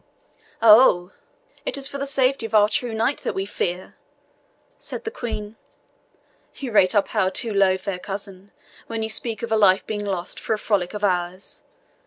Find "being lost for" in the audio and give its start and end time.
9.85-10.53